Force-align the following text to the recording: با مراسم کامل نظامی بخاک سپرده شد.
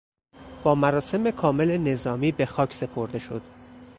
با 0.63 0.75
مراسم 0.75 1.31
کامل 1.31 1.77
نظامی 1.77 2.31
بخاک 2.31 2.73
سپرده 2.73 3.19
شد. 3.19 3.41